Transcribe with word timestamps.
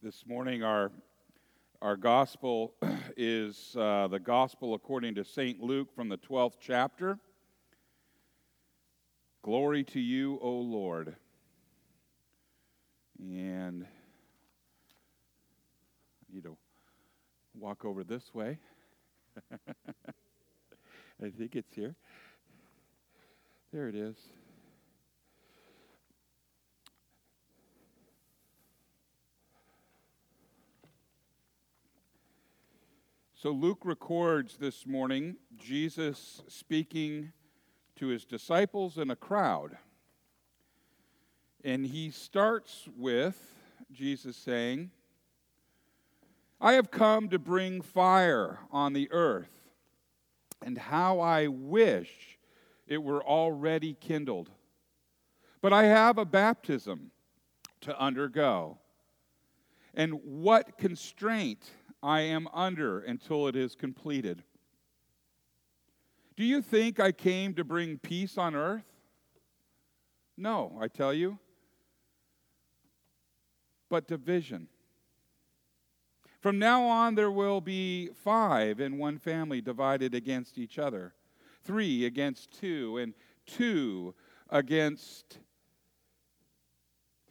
This 0.00 0.24
morning, 0.28 0.62
our, 0.62 0.92
our 1.82 1.96
gospel 1.96 2.72
is 3.16 3.74
uh, 3.76 4.06
the 4.06 4.20
gospel 4.20 4.74
according 4.74 5.16
to 5.16 5.24
St. 5.24 5.60
Luke 5.60 5.92
from 5.92 6.08
the 6.08 6.18
12th 6.18 6.58
chapter. 6.60 7.18
Glory 9.42 9.82
to 9.82 9.98
you, 9.98 10.38
O 10.40 10.50
Lord. 10.50 11.16
And 13.18 13.84
I 16.30 16.32
need 16.32 16.44
to 16.44 16.56
walk 17.58 17.84
over 17.84 18.04
this 18.04 18.32
way. 18.32 18.56
I 19.50 21.30
think 21.36 21.56
it's 21.56 21.74
here. 21.74 21.96
There 23.72 23.88
it 23.88 23.96
is. 23.96 24.14
So 33.40 33.52
Luke 33.52 33.82
records 33.84 34.56
this 34.56 34.84
morning 34.84 35.36
Jesus 35.56 36.42
speaking 36.48 37.30
to 37.94 38.08
his 38.08 38.24
disciples 38.24 38.98
and 38.98 39.12
a 39.12 39.16
crowd. 39.16 39.78
And 41.62 41.86
he 41.86 42.10
starts 42.10 42.88
with 42.96 43.40
Jesus 43.92 44.36
saying, 44.36 44.90
I 46.60 46.72
have 46.72 46.90
come 46.90 47.28
to 47.28 47.38
bring 47.38 47.80
fire 47.80 48.58
on 48.72 48.92
the 48.92 49.08
earth, 49.12 49.70
and 50.60 50.76
how 50.76 51.20
I 51.20 51.46
wish 51.46 52.40
it 52.88 53.00
were 53.00 53.22
already 53.22 53.94
kindled. 53.94 54.50
But 55.60 55.72
I 55.72 55.84
have 55.84 56.18
a 56.18 56.24
baptism 56.24 57.12
to 57.82 57.96
undergo. 58.00 58.78
And 59.94 60.14
what 60.24 60.76
constraint 60.76 61.70
I 62.02 62.20
am 62.20 62.48
under 62.52 63.00
until 63.00 63.48
it 63.48 63.56
is 63.56 63.74
completed. 63.74 64.42
Do 66.36 66.44
you 66.44 66.62
think 66.62 67.00
I 67.00 67.10
came 67.10 67.54
to 67.54 67.64
bring 67.64 67.98
peace 67.98 68.38
on 68.38 68.54
earth? 68.54 68.84
No, 70.36 70.78
I 70.80 70.86
tell 70.86 71.12
you, 71.12 71.38
but 73.88 74.06
division. 74.06 74.68
From 76.40 76.60
now 76.60 76.84
on, 76.84 77.16
there 77.16 77.32
will 77.32 77.60
be 77.60 78.10
five 78.14 78.78
in 78.78 78.98
one 78.98 79.18
family 79.18 79.60
divided 79.60 80.14
against 80.14 80.56
each 80.56 80.78
other, 80.78 81.14
three 81.64 82.04
against 82.04 82.52
two, 82.52 82.98
and 82.98 83.14
two 83.44 84.14
against 84.48 85.38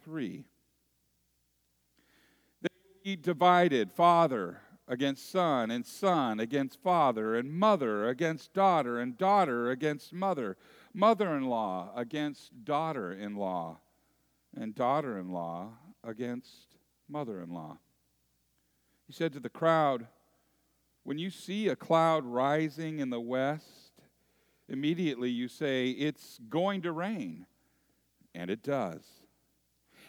three 0.04 0.44
divided 3.16 3.92
father 3.92 4.60
against 4.86 5.30
son, 5.30 5.70
and 5.70 5.84
son 5.84 6.40
against 6.40 6.80
father, 6.82 7.36
and 7.36 7.52
mother 7.52 8.08
against 8.08 8.54
daughter, 8.54 8.98
and 8.98 9.18
daughter 9.18 9.70
against 9.70 10.12
mother, 10.12 10.56
mother 10.94 11.36
in 11.36 11.44
law 11.44 11.92
against 11.94 12.64
daughter 12.64 13.12
in 13.12 13.36
law, 13.36 13.78
and 14.56 14.74
daughter 14.74 15.18
in 15.18 15.30
law 15.30 15.70
against 16.02 16.76
mother 17.08 17.42
in 17.42 17.50
law. 17.50 17.78
He 19.06 19.12
said 19.12 19.32
to 19.34 19.40
the 19.40 19.48
crowd, 19.48 20.06
When 21.02 21.18
you 21.18 21.30
see 21.30 21.68
a 21.68 21.76
cloud 21.76 22.24
rising 22.24 22.98
in 22.98 23.10
the 23.10 23.20
west, 23.20 23.92
immediately 24.68 25.30
you 25.30 25.48
say, 25.48 25.90
It's 25.90 26.38
going 26.48 26.82
to 26.82 26.92
rain. 26.92 27.46
And 28.34 28.50
it 28.50 28.62
does. 28.62 29.02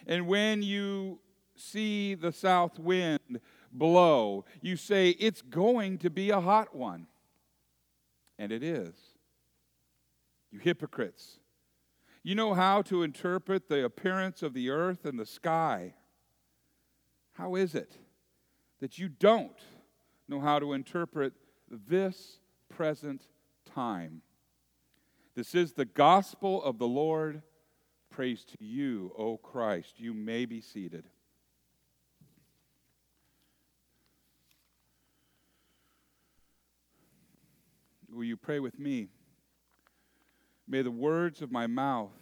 And 0.06 0.26
when 0.28 0.62
you 0.62 1.18
see 1.60 2.14
the 2.14 2.32
south 2.32 2.78
wind 2.78 3.40
blow, 3.72 4.44
you 4.60 4.76
say, 4.76 5.10
It's 5.10 5.42
going 5.42 5.98
to 5.98 6.10
be 6.10 6.30
a 6.30 6.40
hot 6.40 6.74
one. 6.74 7.06
And 8.38 8.52
it 8.52 8.62
is. 8.62 8.94
You 10.50 10.58
hypocrites. 10.58 11.38
You 12.22 12.34
know 12.34 12.54
how 12.54 12.82
to 12.82 13.02
interpret 13.02 13.68
the 13.68 13.84
appearance 13.84 14.42
of 14.42 14.52
the 14.52 14.70
earth 14.70 15.04
and 15.04 15.18
the 15.18 15.26
sky. 15.26 15.94
How 17.32 17.54
is 17.54 17.74
it 17.74 17.96
that 18.80 18.98
you 18.98 19.08
don't 19.08 19.58
know 20.28 20.40
how 20.40 20.58
to 20.58 20.72
interpret 20.72 21.32
this 21.70 22.38
present 22.68 23.22
time? 23.74 24.22
This 25.34 25.54
is 25.54 25.72
the 25.72 25.84
gospel 25.86 26.62
of 26.62 26.78
the 26.78 26.88
Lord. 26.88 27.42
Praise 28.10 28.44
to 28.44 28.64
you, 28.64 29.12
O 29.16 29.36
Christ. 29.38 29.94
You 29.98 30.12
may 30.12 30.44
be 30.44 30.60
seated. 30.60 31.04
Will 38.20 38.26
you 38.26 38.36
pray 38.36 38.60
with 38.60 38.78
me? 38.78 39.08
May 40.68 40.82
the 40.82 40.90
words 40.90 41.40
of 41.40 41.50
my 41.50 41.66
mouth 41.66 42.12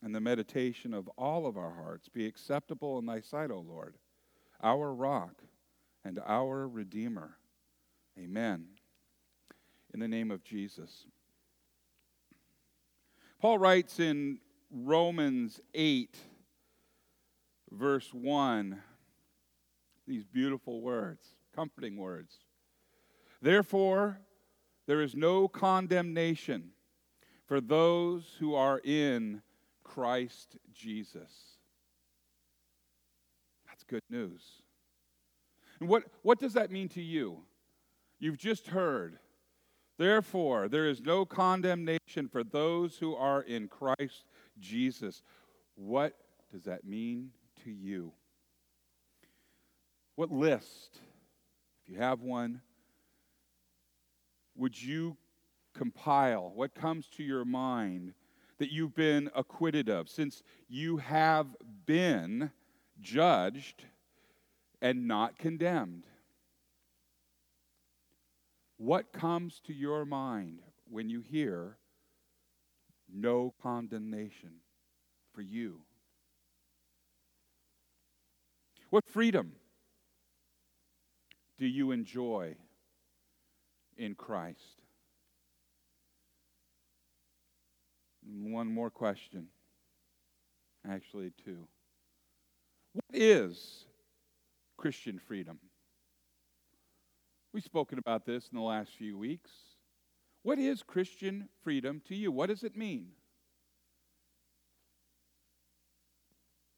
and 0.00 0.14
the 0.14 0.20
meditation 0.20 0.94
of 0.94 1.08
all 1.18 1.48
of 1.48 1.56
our 1.56 1.72
hearts 1.72 2.08
be 2.08 2.26
acceptable 2.26 3.00
in 3.00 3.06
thy 3.06 3.22
sight, 3.22 3.50
O 3.50 3.58
Lord, 3.58 3.96
our 4.62 4.94
rock 4.94 5.42
and 6.04 6.20
our 6.24 6.68
Redeemer. 6.68 7.38
Amen. 8.16 8.66
In 9.92 9.98
the 9.98 10.06
name 10.06 10.30
of 10.30 10.44
Jesus. 10.44 11.06
Paul 13.40 13.58
writes 13.58 13.98
in 13.98 14.38
Romans 14.70 15.60
8, 15.74 16.16
verse 17.72 18.14
1, 18.14 18.80
these 20.06 20.22
beautiful 20.22 20.80
words, 20.80 21.26
comforting 21.52 21.96
words. 21.96 22.38
Therefore, 23.40 24.20
there 24.92 25.00
is 25.00 25.16
no 25.16 25.48
condemnation 25.48 26.64
for 27.46 27.62
those 27.62 28.36
who 28.38 28.54
are 28.54 28.78
in 28.84 29.40
Christ 29.82 30.58
Jesus. 30.74 31.32
That's 33.66 33.84
good 33.84 34.02
news. 34.10 34.42
And 35.80 35.88
what, 35.88 36.02
what 36.20 36.38
does 36.38 36.52
that 36.52 36.70
mean 36.70 36.90
to 36.90 37.00
you? 37.00 37.38
You've 38.18 38.36
just 38.36 38.66
heard. 38.66 39.18
Therefore, 39.96 40.68
there 40.68 40.86
is 40.86 41.00
no 41.00 41.24
condemnation 41.24 42.28
for 42.30 42.44
those 42.44 42.98
who 42.98 43.16
are 43.16 43.40
in 43.40 43.68
Christ 43.68 44.26
Jesus. 44.60 45.22
What 45.74 46.18
does 46.52 46.64
that 46.64 46.84
mean 46.84 47.30
to 47.64 47.70
you? 47.70 48.12
What 50.16 50.30
list, 50.30 51.00
if 51.82 51.90
you 51.90 51.98
have 51.98 52.20
one, 52.20 52.60
would 54.54 54.80
you 54.80 55.16
compile 55.74 56.52
what 56.54 56.74
comes 56.74 57.08
to 57.08 57.22
your 57.22 57.44
mind 57.44 58.14
that 58.58 58.70
you've 58.70 58.94
been 58.94 59.30
acquitted 59.34 59.88
of, 59.88 60.08
since 60.08 60.42
you 60.68 60.98
have 60.98 61.46
been 61.86 62.50
judged 63.00 63.84
and 64.80 65.08
not 65.08 65.38
condemned? 65.38 66.06
What 68.76 69.12
comes 69.12 69.60
to 69.66 69.72
your 69.72 70.04
mind 70.04 70.60
when 70.88 71.08
you 71.08 71.20
hear 71.20 71.78
no 73.12 73.54
condemnation 73.62 74.54
for 75.32 75.42
you? 75.42 75.80
What 78.90 79.06
freedom 79.06 79.52
do 81.58 81.66
you 81.66 81.92
enjoy? 81.92 82.56
In 84.02 84.16
Christ. 84.16 84.82
One 88.24 88.66
more 88.66 88.90
question. 88.90 89.46
Actually, 90.88 91.32
two. 91.44 91.68
What 92.92 93.04
is 93.12 93.84
Christian 94.76 95.20
freedom? 95.20 95.58
We've 97.52 97.62
spoken 97.62 97.98
about 97.98 98.26
this 98.26 98.48
in 98.50 98.58
the 98.58 98.64
last 98.64 98.90
few 98.98 99.16
weeks. 99.16 99.50
What 100.42 100.58
is 100.58 100.82
Christian 100.82 101.48
freedom 101.62 102.02
to 102.08 102.16
you? 102.16 102.32
What 102.32 102.48
does 102.48 102.64
it 102.64 102.76
mean? 102.76 103.06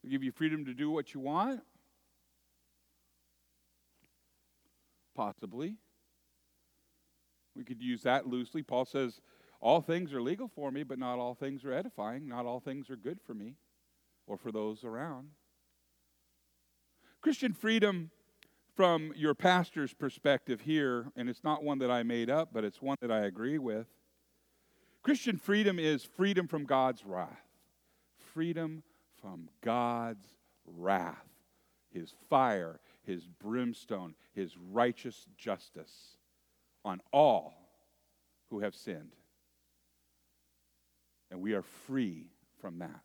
Will 0.02 0.10
give 0.10 0.22
you 0.22 0.32
freedom 0.32 0.66
to 0.66 0.74
do 0.74 0.90
what 0.90 1.14
you 1.14 1.20
want? 1.20 1.62
Possibly. 5.16 5.76
We 7.56 7.64
could 7.64 7.80
use 7.80 8.02
that 8.02 8.26
loosely. 8.26 8.62
Paul 8.62 8.84
says, 8.84 9.20
All 9.60 9.80
things 9.80 10.12
are 10.12 10.22
legal 10.22 10.48
for 10.48 10.70
me, 10.70 10.82
but 10.82 10.98
not 10.98 11.18
all 11.18 11.34
things 11.34 11.64
are 11.64 11.72
edifying. 11.72 12.28
Not 12.28 12.46
all 12.46 12.60
things 12.60 12.90
are 12.90 12.96
good 12.96 13.20
for 13.20 13.34
me 13.34 13.54
or 14.26 14.36
for 14.36 14.52
those 14.52 14.84
around. 14.84 15.28
Christian 17.20 17.52
freedom, 17.52 18.10
from 18.74 19.12
your 19.14 19.34
pastor's 19.34 19.94
perspective 19.94 20.62
here, 20.62 21.06
and 21.16 21.28
it's 21.28 21.44
not 21.44 21.62
one 21.62 21.78
that 21.78 21.90
I 21.90 22.02
made 22.02 22.28
up, 22.28 22.50
but 22.52 22.64
it's 22.64 22.82
one 22.82 22.96
that 23.00 23.10
I 23.10 23.20
agree 23.20 23.58
with. 23.58 23.86
Christian 25.02 25.36
freedom 25.36 25.78
is 25.78 26.02
freedom 26.02 26.48
from 26.48 26.64
God's 26.64 27.04
wrath. 27.04 27.46
Freedom 28.32 28.82
from 29.20 29.48
God's 29.62 30.26
wrath, 30.66 31.28
His 31.92 32.12
fire, 32.28 32.80
his 33.04 33.26
brimstone, 33.26 34.14
his 34.34 34.56
righteous 34.56 35.26
justice 35.36 36.16
on 36.84 37.00
all 37.12 37.54
who 38.50 38.60
have 38.60 38.74
sinned. 38.74 39.14
And 41.30 41.40
we 41.40 41.54
are 41.54 41.62
free 41.62 42.28
from 42.60 42.78
that. 42.78 43.00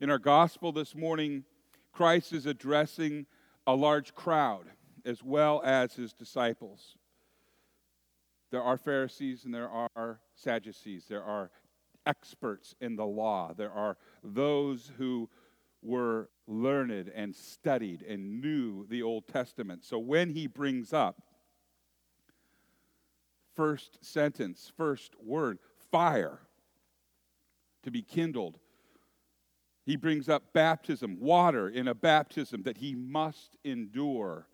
In 0.00 0.10
our 0.10 0.18
gospel 0.18 0.72
this 0.72 0.94
morning, 0.94 1.44
Christ 1.92 2.32
is 2.32 2.46
addressing 2.46 3.26
a 3.66 3.74
large 3.74 4.14
crowd 4.14 4.66
as 5.04 5.22
well 5.22 5.62
as 5.64 5.94
his 5.94 6.12
disciples. 6.12 6.96
There 8.50 8.62
are 8.62 8.76
Pharisees 8.76 9.44
and 9.44 9.54
there 9.54 9.68
are 9.68 10.20
Sadducees. 10.34 11.06
There 11.08 11.24
are 11.24 11.50
experts 12.06 12.74
in 12.80 12.96
the 12.96 13.06
law. 13.06 13.52
There 13.56 13.72
are 13.72 13.96
those 14.22 14.92
who 14.96 15.28
were 15.82 16.30
learned 16.46 17.10
and 17.14 17.34
studied 17.34 18.02
and 18.02 18.40
knew 18.40 18.86
the 18.88 19.02
Old 19.02 19.26
Testament. 19.26 19.84
So 19.84 19.98
when 19.98 20.30
he 20.30 20.46
brings 20.46 20.92
up 20.92 21.22
first 23.54 24.04
sentence, 24.04 24.72
first 24.76 25.14
word, 25.22 25.58
fire 25.90 26.40
to 27.82 27.90
be 27.90 28.02
kindled, 28.02 28.58
he 29.84 29.96
brings 29.96 30.28
up 30.28 30.52
baptism, 30.52 31.18
water 31.18 31.68
in 31.68 31.88
a 31.88 31.94
baptism 31.94 32.62
that 32.64 32.78
he 32.78 32.94
must 32.94 33.56
endure. 33.64 34.46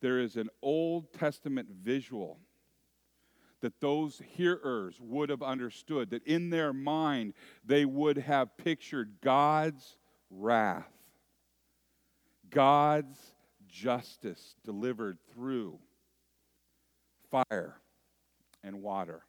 There 0.00 0.18
is 0.18 0.36
an 0.36 0.50
Old 0.62 1.12
Testament 1.12 1.68
visual 1.82 2.38
that 3.60 3.80
those 3.80 4.22
hearers 4.36 4.98
would 5.00 5.28
have 5.28 5.42
understood, 5.42 6.10
that 6.10 6.26
in 6.26 6.50
their 6.50 6.72
mind 6.72 7.34
they 7.64 7.84
would 7.84 8.16
have 8.18 8.56
pictured 8.56 9.16
God's 9.22 9.96
wrath, 10.30 10.90
God's 12.50 13.18
justice 13.68 14.56
delivered 14.64 15.18
through 15.32 15.78
fire 17.30 17.76
and 18.62 18.82
water. 18.82 19.22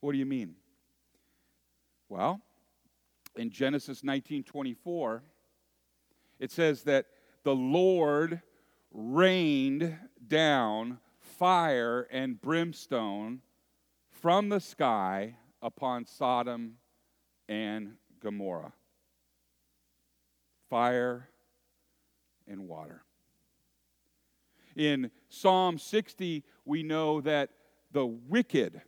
What 0.00 0.12
do 0.12 0.18
you 0.18 0.26
mean? 0.26 0.54
Well, 2.08 2.40
in 3.36 3.50
Genesis 3.50 4.02
19:24, 4.02 5.22
it 6.38 6.50
says 6.50 6.82
that 6.84 7.06
the 7.42 7.54
Lord 7.54 8.42
rained 8.90 9.98
down 10.26 11.00
fire 11.18 12.02
and 12.10 12.40
brimstone 12.40 13.42
from 14.08 14.48
the 14.48 14.60
sky 14.60 15.36
upon 15.62 16.04
Sodom 16.04 16.78
and 17.48 17.96
Gomorrah. 18.20 18.72
Fire 20.70 21.28
and 22.46 22.68
water. 22.68 23.02
In 24.76 25.10
Psalm 25.28 25.78
60, 25.78 26.44
we 26.64 26.84
know 26.84 27.20
that 27.20 27.50
the 27.90 28.06
wicked, 28.06 28.80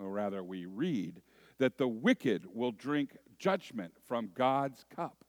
or 0.00 0.10
rather, 0.10 0.42
we 0.42 0.66
read 0.66 1.22
that 1.58 1.78
the 1.78 1.86
wicked 1.86 2.44
will 2.52 2.72
drink 2.72 3.16
judgment 3.38 3.94
from 4.08 4.30
God's 4.34 4.84
cup. 4.94 5.24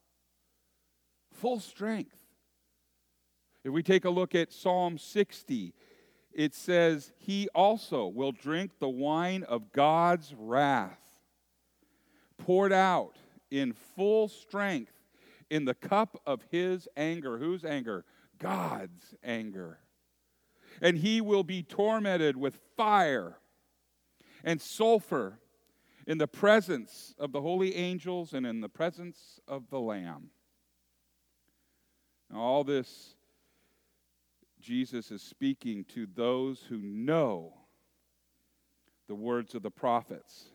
Full 1.32 1.60
strength. 1.60 2.18
If 3.64 3.72
we 3.72 3.84
take 3.84 4.06
a 4.06 4.10
look 4.10 4.34
at 4.34 4.52
Psalm 4.52 4.98
60, 4.98 5.76
it 6.34 6.56
says, 6.56 7.12
He 7.18 7.48
also 7.54 8.08
will 8.08 8.32
drink 8.32 8.80
the 8.80 8.90
wine 8.90 9.44
of 9.44 9.72
God's 9.72 10.34
wrath, 10.36 11.00
poured 12.40 12.74
out 12.74 13.18
in 13.52 13.74
full 13.74 14.28
strength 14.28 14.94
in 15.52 15.66
the 15.66 15.76
cup 15.76 16.20
of 16.26 16.42
His 16.50 16.88
anger. 16.98 17.38
Whose 17.38 17.64
anger? 17.64 18.06
God's 18.40 19.14
anger. 19.24 19.80
And 20.82 20.98
he 20.98 21.22
will 21.22 21.44
be 21.44 21.62
tormented 21.62 22.38
with 22.38 22.58
fire 22.76 23.38
and 24.44 24.60
sulfur 24.60 25.40
in 26.08 26.18
the 26.18 26.28
presence 26.28 27.14
of 27.20 27.34
the 27.34 27.42
holy 27.42 27.76
angels 27.76 28.34
and 28.34 28.48
in 28.48 28.62
the 28.62 28.70
presence 28.70 29.40
of 29.48 29.70
the 29.70 29.80
Lamb. 29.80 30.32
Now, 32.32 32.40
all 32.40 32.64
this 32.64 33.16
Jesus 34.60 35.12
is 35.12 35.22
speaking 35.22 35.84
to 35.86 36.08
those 36.16 36.62
who 36.70 36.78
know 36.78 37.54
the 39.08 39.16
words 39.16 39.56
of 39.56 39.64
the 39.64 39.72
prophets. 39.72 40.46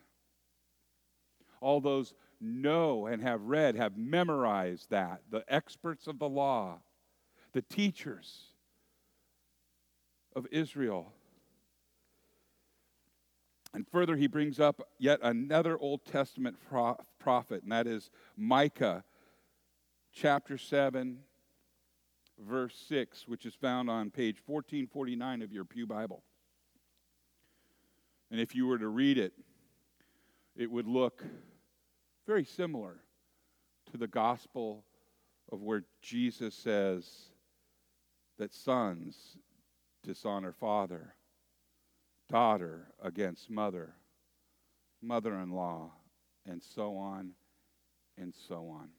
All 1.61 1.81
those 1.81 2.13
know 2.39 3.07
and 3.07 3.21
have 3.21 3.41
read, 3.43 3.75
have 3.75 3.97
memorized 3.97 4.89
that. 4.89 5.21
The 5.29 5.43
experts 5.47 6.07
of 6.07 6.19
the 6.19 6.29
law, 6.29 6.79
the 7.53 7.61
teachers 7.61 8.47
of 10.35 10.47
Israel. 10.51 11.13
And 13.73 13.87
further, 13.87 14.15
he 14.15 14.27
brings 14.27 14.59
up 14.59 14.81
yet 14.97 15.19
another 15.21 15.77
Old 15.77 16.05
Testament 16.05 16.57
prophet, 17.19 17.63
and 17.63 17.71
that 17.71 17.87
is 17.87 18.09
Micah 18.35 19.03
chapter 20.13 20.57
7, 20.57 21.19
verse 22.39 22.75
6, 22.87 23.27
which 23.27 23.45
is 23.45 23.53
found 23.53 23.89
on 23.89 24.09
page 24.09 24.37
1449 24.45 25.41
of 25.41 25.51
your 25.51 25.65
Pew 25.65 25.85
Bible. 25.85 26.23
And 28.31 28.39
if 28.39 28.55
you 28.55 28.67
were 28.67 28.77
to 28.77 28.87
read 28.87 29.17
it, 29.17 29.33
it 30.55 30.71
would 30.71 30.87
look 30.87 31.23
very 32.27 32.43
similar 32.43 32.97
to 33.91 33.97
the 33.97 34.07
gospel 34.07 34.83
of 35.51 35.61
where 35.61 35.83
Jesus 36.01 36.53
says 36.53 37.09
that 38.37 38.53
sons 38.53 39.37
dishonor 40.03 40.51
father, 40.51 41.15
daughter 42.29 42.89
against 43.01 43.49
mother, 43.49 43.93
mother 45.01 45.39
in 45.39 45.51
law, 45.51 45.91
and 46.45 46.61
so 46.61 46.97
on 46.97 47.31
and 48.17 48.33
so 48.47 48.69
on. 48.69 48.89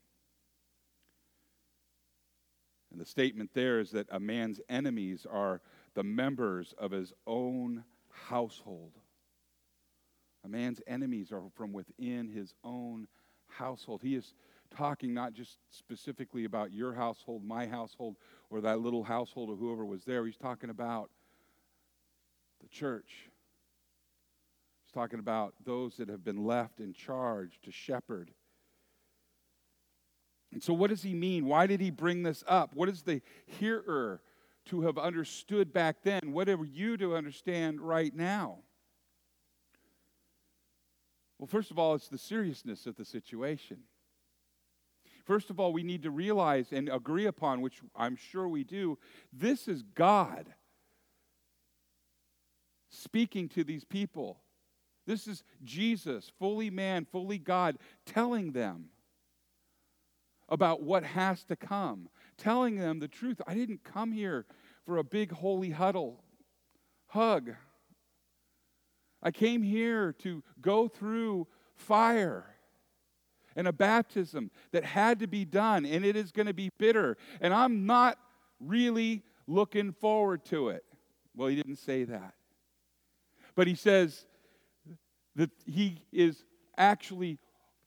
And 2.91 2.99
the 2.99 3.07
statement 3.07 3.51
there 3.53 3.79
is 3.79 3.91
that 3.91 4.07
a 4.11 4.19
man's 4.19 4.61
enemies 4.71 5.27
are 5.31 5.61
the 5.95 6.03
members 6.03 6.75
of 6.79 6.93
his 6.93 7.13
own 7.27 7.85
household. 8.11 8.93
A 10.45 10.49
man's 10.49 10.81
enemies 10.87 11.31
are 11.31 11.43
from 11.55 11.73
within 11.73 12.29
his 12.29 12.55
own 12.65 13.07
household. 13.49 14.01
He 14.03 14.15
is 14.15 14.35
talking 14.77 15.15
not 15.15 15.33
just 15.33 15.59
specifically 15.71 16.45
about 16.45 16.73
your 16.73 16.95
household, 16.95 17.45
my 17.45 17.67
household, 17.67 18.17
or 18.51 18.61
that 18.61 18.81
little 18.81 19.03
household 19.03 19.51
or 19.51 19.57
whoever 19.57 19.85
was 19.85 20.05
there. 20.05 20.27
He's 20.27 20.37
talking 20.37 20.71
about 20.71 21.11
the 22.61 22.69
church. 22.69 23.31
He's 24.85 24.93
talking 24.93 25.19
about 25.19 25.55
those 25.65 25.97
that 25.97 26.09
have 26.09 26.25
been 26.25 26.45
left 26.45 26.81
in 26.81 26.93
charge 26.93 27.59
to 27.63 27.73
shepherd 27.73 28.31
and 30.53 30.63
so, 30.63 30.73
what 30.73 30.91
does 30.91 31.03
he 31.03 31.15
mean? 31.15 31.47
Why 31.47 31.67
did 31.67 31.81
he 31.81 31.91
bring 31.91 32.23
this 32.23 32.43
up? 32.47 32.75
What 32.75 32.89
is 32.89 33.03
the 33.03 33.21
hearer 33.47 34.21
to 34.67 34.83
have 34.83 34.97
understood 34.97 35.73
back 35.73 36.03
then? 36.03 36.33
What 36.33 36.49
are 36.49 36.65
you 36.65 36.97
to 36.97 37.17
understand 37.17 37.81
right 37.81 38.15
now? 38.15 38.61
Well, 41.39 41.47
first 41.47 41.71
of 41.71 41.79
all, 41.79 41.95
it's 41.95 42.09
the 42.09 42.19
seriousness 42.19 42.87
of 42.87 42.97
the 42.97 43.05
situation. 43.05 43.79
First 45.25 45.51
of 45.51 45.61
all, 45.61 45.73
we 45.73 45.83
need 45.83 46.03
to 46.05 46.11
realize 46.11 46.73
and 46.73 46.89
agree 46.89 47.27
upon, 47.27 47.61
which 47.61 47.81
I'm 47.95 48.17
sure 48.17 48.49
we 48.49 48.65
do, 48.65 48.99
this 49.33 49.69
is 49.69 49.83
God 49.83 50.47
speaking 52.91 53.49
to 53.51 53.63
these 53.63 53.85
people. 53.85 54.41
This 55.07 55.27
is 55.27 55.45
Jesus, 55.63 56.31
fully 56.39 56.71
man, 56.71 57.05
fully 57.05 57.39
God, 57.39 57.79
telling 58.05 58.53
them 58.53 58.87
about 60.49 60.83
what 60.83 61.05
has 61.05 61.45
to 61.45 61.57
come, 61.57 62.09
telling 62.37 62.77
them 62.77 62.99
the 62.99 63.09
truth. 63.09 63.41
I 63.47 63.55
didn't 63.55 63.85
come 63.85 64.13
here 64.13 64.47
for 64.85 64.97
a 64.97 65.05
big 65.05 65.33
holy 65.33 65.71
huddle, 65.71 66.25
hug. 67.09 67.51
I 69.23 69.31
came 69.31 69.63
here 69.63 70.13
to 70.21 70.43
go 70.61 70.89
through 70.89 71.47
fire 71.75 72.45
and 73.57 73.67
a 73.67 73.73
baptism 73.73 74.51
that 74.71 74.85
had 74.85 75.19
to 75.19 75.27
be 75.27 75.45
done, 75.45 75.85
and 75.85 76.05
it 76.05 76.15
is 76.17 76.31
going 76.31 76.47
to 76.47 76.55
be 76.55 76.71
bitter. 76.79 77.17
And 77.41 77.53
I'm 77.53 77.87
not 77.87 78.19
really 78.61 79.25
looking 79.47 79.93
forward 79.93 80.45
to 80.47 80.69
it. 80.69 80.85
Well, 81.35 81.49
he 81.49 81.57
didn't 81.57 81.77
say 81.77 82.05
that. 82.05 82.35
But 83.55 83.67
he 83.67 83.75
says 83.75 84.27
that 85.35 85.51
he 85.67 86.03
is 86.13 86.45
actually 86.77 87.39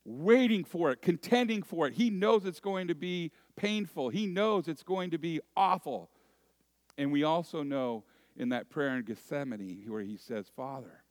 waiting 0.03 0.63
for 0.63 0.91
it, 0.91 1.01
contending 1.01 1.63
for 1.63 1.87
it. 1.87 1.93
He 1.93 2.09
knows 2.09 2.45
it's 2.45 2.59
going 2.59 2.87
to 2.87 2.95
be 2.95 3.31
painful, 3.55 4.09
he 4.09 4.25
knows 4.25 4.67
it's 4.67 4.83
going 4.83 5.11
to 5.11 5.17
be 5.17 5.39
awful. 5.55 6.09
And 6.97 7.11
we 7.11 7.23
also 7.23 7.63
know 7.63 8.03
in 8.35 8.49
that 8.49 8.69
prayer 8.69 8.97
in 8.97 9.03
Gethsemane 9.03 9.85
where 9.87 10.01
he 10.01 10.17
says, 10.17 10.51
Father, 10.55 11.03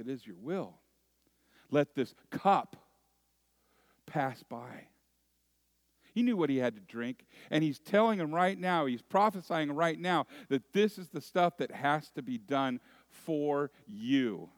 it 0.00 0.08
is 0.08 0.26
your 0.26 0.36
will, 0.40 0.74
let 1.70 1.94
this 1.94 2.14
cup 2.30 2.76
pass 4.06 4.42
by. 4.42 4.86
He 6.12 6.22
knew 6.22 6.36
what 6.36 6.50
he 6.50 6.56
had 6.56 6.74
to 6.74 6.80
drink. 6.80 7.26
And 7.50 7.62
he's 7.62 7.78
telling 7.78 8.18
him 8.18 8.34
right 8.34 8.58
now, 8.58 8.86
he's 8.86 9.02
prophesying 9.02 9.72
right 9.72 9.98
now 9.98 10.26
that 10.48 10.72
this 10.72 10.98
is 10.98 11.08
the 11.08 11.20
stuff 11.20 11.58
that 11.58 11.70
has 11.70 12.10
to 12.10 12.22
be 12.22 12.36
done 12.36 12.80
for 13.08 13.70
you. 13.86 14.48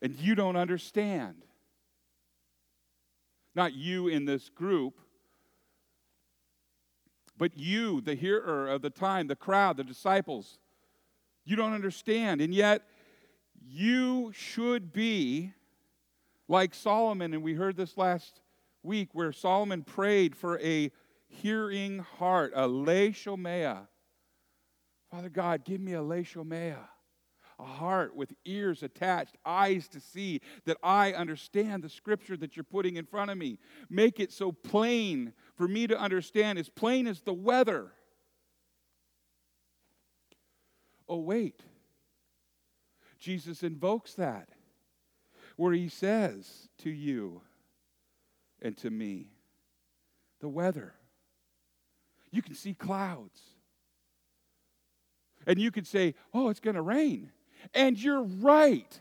And 0.00 0.14
you 0.14 0.34
don't 0.34 0.56
understand. 0.56 1.42
Not 3.54 3.72
you 3.72 4.08
in 4.08 4.26
this 4.26 4.48
group, 4.48 5.00
but 7.36 7.56
you, 7.56 8.00
the 8.00 8.14
hearer 8.14 8.68
of 8.68 8.82
the 8.82 8.90
time, 8.90 9.26
the 9.26 9.36
crowd, 9.36 9.76
the 9.76 9.84
disciples. 9.84 10.58
You 11.44 11.56
don't 11.56 11.72
understand. 11.72 12.40
And 12.40 12.54
yet, 12.54 12.82
you 13.66 14.32
should 14.34 14.92
be 14.92 15.52
like 16.48 16.74
Solomon, 16.74 17.34
and 17.34 17.42
we 17.42 17.54
heard 17.54 17.76
this 17.76 17.96
last 17.96 18.40
week 18.82 19.08
where 19.12 19.32
Solomon 19.32 19.82
prayed 19.82 20.36
for 20.36 20.58
a 20.60 20.90
hearing 21.26 21.98
heart, 21.98 22.52
a 22.54 22.66
lev 22.66 23.12
shomea. 23.12 23.86
Father 25.10 25.30
God, 25.30 25.64
give 25.64 25.80
me 25.80 25.94
a 25.94 26.02
lev 26.02 26.24
shomea, 26.24 26.78
a 27.58 27.64
heart 27.64 28.14
with 28.14 28.32
ears 28.44 28.82
attached, 28.82 29.36
eyes 29.44 29.88
to 29.88 30.00
see, 30.00 30.40
that 30.66 30.76
I 30.82 31.12
understand 31.12 31.82
the 31.82 31.88
scripture 31.88 32.36
that 32.36 32.56
you're 32.56 32.64
putting 32.64 32.96
in 32.96 33.06
front 33.06 33.30
of 33.30 33.38
me. 33.38 33.58
Make 33.88 34.20
it 34.20 34.32
so 34.32 34.52
plain 34.52 35.32
for 35.56 35.66
me 35.66 35.86
to 35.86 35.98
understand, 35.98 36.58
as 36.58 36.68
plain 36.68 37.06
as 37.06 37.20
the 37.22 37.32
weather. 37.32 37.92
Oh, 41.08 41.18
wait. 41.18 41.60
Jesus 43.18 43.62
invokes 43.62 44.14
that 44.14 44.48
where 45.56 45.72
he 45.72 45.88
says 45.88 46.68
to 46.78 46.90
you 46.90 47.40
and 48.60 48.76
to 48.78 48.90
me, 48.90 49.30
the 50.40 50.48
weather. 50.48 50.94
You 52.30 52.42
can 52.42 52.54
see 52.54 52.74
clouds. 52.74 53.40
And 55.46 55.58
you 55.58 55.70
could 55.70 55.86
say, 55.86 56.14
oh, 56.32 56.48
it's 56.48 56.60
going 56.60 56.76
to 56.76 56.82
rain. 56.82 57.30
And 57.72 58.02
you're 58.02 58.22
right. 58.22 59.00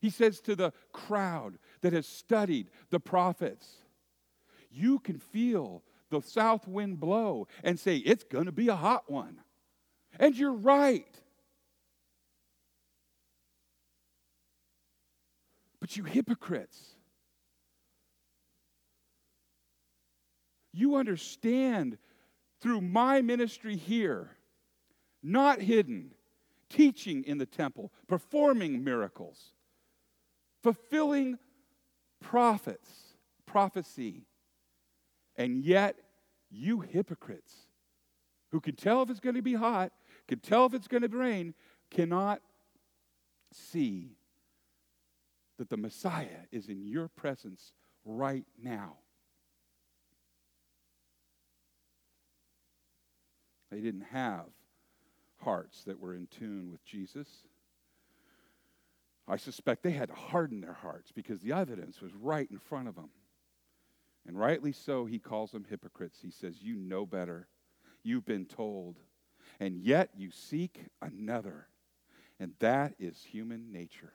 He 0.00 0.10
says 0.10 0.40
to 0.42 0.56
the 0.56 0.72
crowd 0.92 1.58
that 1.80 1.92
has 1.92 2.06
studied 2.06 2.70
the 2.90 2.98
prophets, 2.98 3.68
you 4.70 4.98
can 4.98 5.18
feel 5.18 5.82
the 6.12 6.22
south 6.22 6.68
wind 6.68 7.00
blow 7.00 7.48
and 7.64 7.80
say, 7.80 7.96
it's 7.96 8.24
going 8.24 8.44
to 8.44 8.52
be 8.52 8.68
a 8.68 8.76
hot 8.76 9.10
one. 9.10 9.40
And 10.20 10.36
you're 10.36 10.52
right. 10.52 11.06
But 15.80 15.96
you 15.96 16.04
hypocrites, 16.04 16.78
you 20.72 20.94
understand 20.94 21.98
through 22.60 22.82
my 22.82 23.20
ministry 23.20 23.76
here, 23.76 24.30
not 25.22 25.60
hidden, 25.60 26.12
teaching 26.68 27.24
in 27.24 27.38
the 27.38 27.46
temple, 27.46 27.90
performing 28.06 28.84
miracles, 28.84 29.52
fulfilling 30.62 31.38
prophets, 32.20 32.90
prophecy, 33.44 34.26
and 35.36 35.64
yet 35.64 35.96
you 36.50 36.80
hypocrites 36.80 37.54
who 38.50 38.60
can 38.60 38.76
tell 38.76 39.02
if 39.02 39.10
it's 39.10 39.20
going 39.20 39.34
to 39.36 39.42
be 39.42 39.54
hot, 39.54 39.92
can 40.28 40.38
tell 40.38 40.66
if 40.66 40.74
it's 40.74 40.88
going 40.88 41.02
to 41.02 41.08
rain, 41.08 41.54
cannot 41.90 42.40
see 43.52 44.16
that 45.58 45.70
the 45.70 45.76
Messiah 45.76 46.46
is 46.50 46.68
in 46.68 46.84
your 46.84 47.08
presence 47.08 47.72
right 48.04 48.44
now. 48.62 48.96
They 53.70 53.80
didn't 53.80 54.06
have 54.12 54.46
hearts 55.38 55.84
that 55.84 55.98
were 55.98 56.14
in 56.14 56.26
tune 56.26 56.70
with 56.70 56.84
Jesus. 56.84 57.28
I 59.26 59.36
suspect 59.36 59.82
they 59.82 59.92
had 59.92 60.08
to 60.08 60.14
harden 60.14 60.60
their 60.60 60.74
hearts 60.74 61.10
because 61.10 61.40
the 61.40 61.52
evidence 61.52 62.00
was 62.00 62.12
right 62.14 62.48
in 62.50 62.58
front 62.58 62.88
of 62.88 62.96
them. 62.96 63.08
And 64.26 64.38
rightly 64.38 64.72
so, 64.72 65.04
he 65.04 65.18
calls 65.18 65.50
them 65.50 65.66
hypocrites. 65.68 66.18
He 66.22 66.30
says, 66.30 66.62
You 66.62 66.76
know 66.76 67.04
better. 67.06 67.48
You've 68.02 68.24
been 68.24 68.46
told. 68.46 68.98
And 69.60 69.76
yet 69.76 70.10
you 70.16 70.30
seek 70.30 70.86
another. 71.00 71.66
And 72.38 72.52
that 72.60 72.94
is 72.98 73.22
human 73.22 73.72
nature. 73.72 74.12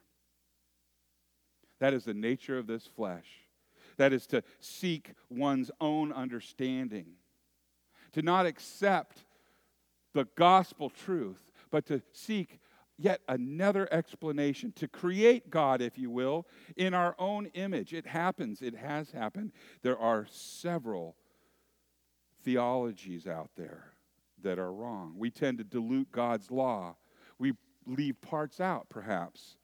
That 1.80 1.94
is 1.94 2.06
the 2.06 2.14
nature 2.14 2.58
of 2.58 2.68
this 2.68 2.88
flesh. 2.88 3.28
That 3.98 4.14
is 4.14 4.28
to 4.28 4.44
seek 4.60 5.14
one's 5.30 5.72
own 5.80 6.12
understanding, 6.12 7.14
to 8.14 8.22
not 8.22 8.46
accept 8.46 9.26
the 10.14 10.28
gospel 10.36 10.90
truth, 10.90 11.52
but 11.72 11.86
to 11.88 12.02
seek 12.12 12.60
yet 12.98 13.22
another 13.28 13.88
explanation, 13.92 14.72
to 14.74 14.88
create 14.88 15.50
God, 15.50 15.82
if 15.82 15.98
you 15.98 16.10
will, 16.10 16.48
in 16.76 16.94
our 16.94 17.16
own 17.20 17.48
image. 17.48 17.94
It 17.94 18.08
happens, 18.08 18.62
it 18.62 18.76
has 18.76 19.12
happened. 19.12 19.52
There 19.82 19.98
are 19.98 20.26
several 20.30 21.16
theologies 22.44 23.28
out 23.28 23.52
there 23.56 23.94
that 24.42 24.60
are 24.60 24.72
wrong. 24.72 25.16
We 25.18 25.30
tend 25.30 25.58
to 25.60 25.64
dilute 25.64 26.12
God's 26.12 26.52
law, 26.52 26.96
we 27.40 27.54
leave 27.86 28.20
parts 28.22 28.60
out, 28.60 28.90
perhaps 28.90 29.58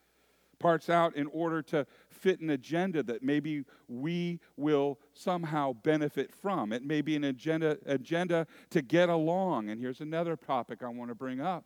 parts 0.63 0.89
out 0.89 1.13
in 1.17 1.27
order 1.27 1.61
to 1.61 1.85
fit 2.09 2.39
an 2.39 2.49
agenda 2.49 3.03
that 3.03 3.21
maybe 3.21 3.65
we 3.89 4.39
will 4.55 4.97
somehow 5.11 5.73
benefit 5.73 6.33
from. 6.33 6.71
It 6.71 6.85
may 6.85 7.01
be 7.01 7.17
an 7.17 7.25
agenda, 7.25 7.77
agenda 7.85 8.47
to 8.69 8.81
get 8.81 9.09
along. 9.09 9.67
And 9.67 9.81
here's 9.81 9.99
another 9.99 10.37
topic 10.37 10.81
I 10.81 10.87
want 10.87 11.09
to 11.11 11.15
bring 11.15 11.41
up. 11.41 11.65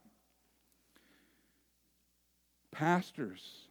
Pastors 2.78 3.70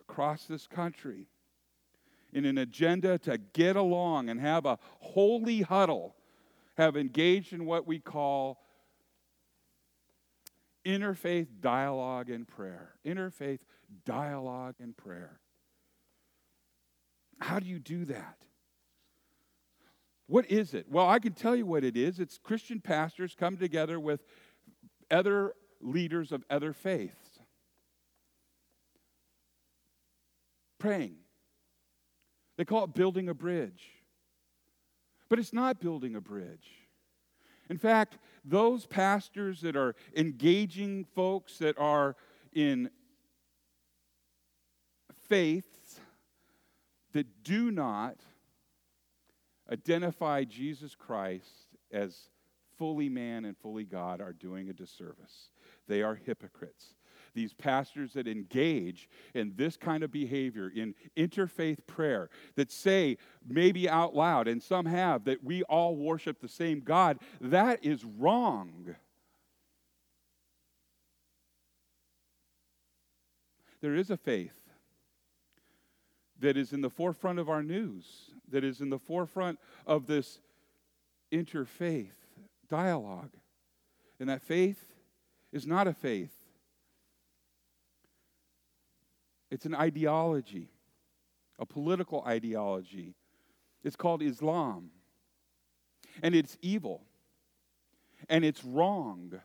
across 0.00 0.46
this 0.46 0.66
country, 0.66 1.28
in 2.32 2.44
an 2.44 2.58
agenda 2.58 3.16
to 3.18 3.38
get 3.38 3.76
along 3.76 4.28
and 4.28 4.40
have 4.40 4.66
a 4.66 4.80
holy 4.98 5.60
huddle, 5.60 6.16
have 6.76 6.96
engaged 6.96 7.52
in 7.52 7.66
what 7.66 7.86
we 7.86 8.00
call 8.00 8.58
interfaith 10.84 11.46
dialogue 11.60 12.30
and 12.30 12.48
prayer. 12.48 12.94
Interfaith 13.06 13.60
dialogue 14.04 14.74
and 14.80 14.96
prayer. 14.96 15.38
How 17.38 17.60
do 17.60 17.66
you 17.66 17.78
do 17.78 18.06
that? 18.06 18.38
What 20.26 20.50
is 20.50 20.74
it? 20.74 20.86
Well, 20.90 21.08
I 21.08 21.20
can 21.20 21.34
tell 21.34 21.54
you 21.54 21.64
what 21.66 21.84
it 21.84 21.96
is. 21.96 22.18
It's 22.18 22.38
Christian 22.38 22.80
pastors 22.80 23.36
come 23.38 23.56
together 23.56 24.00
with 24.00 24.24
other 25.12 25.52
leaders 25.80 26.32
of 26.32 26.42
other 26.50 26.72
faiths, 26.72 27.31
praying. 30.82 31.14
They 32.58 32.64
call 32.64 32.84
it 32.84 32.94
building 32.94 33.28
a 33.28 33.34
bridge. 33.34 33.84
But 35.28 35.38
it's 35.38 35.52
not 35.52 35.80
building 35.80 36.16
a 36.16 36.20
bridge. 36.20 36.68
In 37.70 37.78
fact, 37.78 38.18
those 38.44 38.84
pastors 38.84 39.60
that 39.60 39.76
are 39.76 39.94
engaging 40.16 41.04
folks 41.14 41.58
that 41.58 41.78
are 41.78 42.16
in 42.52 42.90
faiths 45.28 46.00
that 47.12 47.44
do 47.44 47.70
not 47.70 48.16
identify 49.70 50.42
Jesus 50.42 50.96
Christ 50.96 51.68
as 51.92 52.28
fully 52.76 53.08
man 53.08 53.44
and 53.44 53.56
fully 53.56 53.84
God 53.84 54.20
are 54.20 54.32
doing 54.32 54.68
a 54.68 54.72
disservice. 54.72 55.50
They 55.86 56.02
are 56.02 56.16
hypocrites. 56.16 56.96
These 57.34 57.54
pastors 57.54 58.12
that 58.12 58.28
engage 58.28 59.08
in 59.34 59.54
this 59.56 59.76
kind 59.76 60.02
of 60.02 60.12
behavior, 60.12 60.70
in 60.74 60.94
interfaith 61.16 61.86
prayer, 61.86 62.28
that 62.56 62.70
say, 62.70 63.16
maybe 63.46 63.88
out 63.88 64.14
loud, 64.14 64.48
and 64.48 64.62
some 64.62 64.86
have, 64.86 65.24
that 65.24 65.42
we 65.42 65.62
all 65.64 65.96
worship 65.96 66.40
the 66.40 66.48
same 66.48 66.80
God, 66.80 67.18
that 67.40 67.84
is 67.84 68.04
wrong. 68.04 68.94
There 73.80 73.96
is 73.96 74.10
a 74.10 74.16
faith 74.16 74.58
that 76.38 76.56
is 76.56 76.72
in 76.72 76.82
the 76.82 76.90
forefront 76.90 77.38
of 77.38 77.48
our 77.48 77.62
news, 77.62 78.30
that 78.50 78.62
is 78.62 78.80
in 78.80 78.90
the 78.90 78.98
forefront 78.98 79.58
of 79.86 80.06
this 80.06 80.38
interfaith 81.32 82.12
dialogue. 82.68 83.30
And 84.20 84.28
that 84.28 84.42
faith 84.42 84.84
is 85.52 85.66
not 85.66 85.88
a 85.88 85.92
faith, 85.92 86.32
it's 89.52 89.66
an 89.66 89.74
ideology, 89.74 90.70
a 91.58 91.66
political 91.66 92.24
ideology. 92.26 93.14
It's 93.84 93.96
called 93.96 94.22
Islam. 94.22 94.88
And 96.22 96.34
it's 96.34 96.56
evil. 96.62 97.02
And 98.30 98.46
it's 98.46 98.64
wrong. 98.64 99.38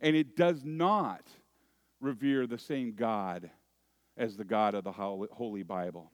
And 0.00 0.16
it 0.16 0.36
does 0.36 0.64
not 0.64 1.28
revere 2.00 2.46
the 2.46 2.56
same 2.56 2.94
God 2.94 3.50
as 4.16 4.38
the 4.38 4.44
God 4.44 4.74
of 4.74 4.84
the 4.84 4.92
Holy 4.92 5.62
Bible. 5.62 6.10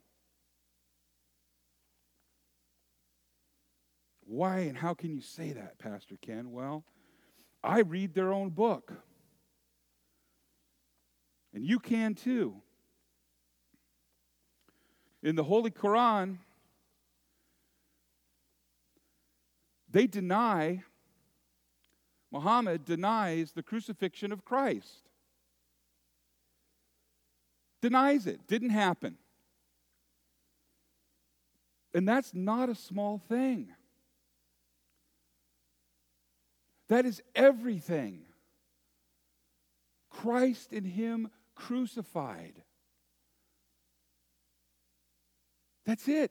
Why 4.27 4.61
and 4.63 4.77
how 4.77 4.95
can 4.95 5.13
you 5.13 5.21
say 5.21 5.53
that, 5.53 5.79
Pastor 5.79 6.17
Ken? 6.21 6.51
Well, 6.51 6.85
I 7.63 7.83
read 7.83 8.15
their 8.15 8.33
own 8.33 8.51
book. 8.51 8.93
And 11.55 11.65
you 11.65 11.79
can 11.79 12.17
too. 12.17 12.63
In 15.23 15.37
the 15.37 15.45
Holy 15.45 15.71
Quran, 15.71 16.39
they 19.91 20.07
deny, 20.07 20.83
Muhammad 22.31 22.85
denies 22.85 23.53
the 23.53 23.63
crucifixion 23.63 24.33
of 24.33 24.45
Christ. 24.45 25.09
Denies 27.83 28.27
it. 28.27 28.47
Didn't 28.47 28.71
happen. 28.71 29.17
And 31.93 32.07
that's 32.07 32.35
not 32.35 32.69
a 32.69 32.75
small 32.75 33.19
thing. 33.29 33.69
That 36.89 37.05
is 37.05 37.23
everything. 37.35 38.23
Christ 40.09 40.73
in 40.73 40.85
Him 40.85 41.31
crucified. 41.55 42.63
That's 45.91 46.07
it. 46.07 46.31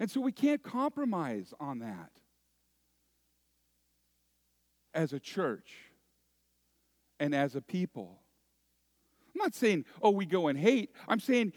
And 0.00 0.10
so 0.10 0.22
we 0.22 0.32
can't 0.32 0.62
compromise 0.62 1.52
on 1.60 1.80
that 1.80 2.08
as 4.94 5.12
a 5.12 5.20
church 5.20 5.70
and 7.20 7.34
as 7.34 7.56
a 7.56 7.60
people. 7.60 8.20
I'm 9.34 9.38
not 9.38 9.54
saying, 9.54 9.84
oh, 10.00 10.12
we 10.12 10.24
go 10.24 10.48
and 10.48 10.58
hate. 10.58 10.92
I'm 11.06 11.20
saying 11.20 11.52